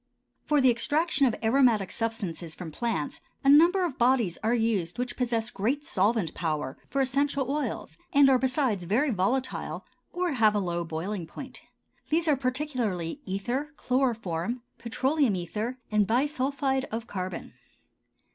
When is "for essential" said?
6.89-7.51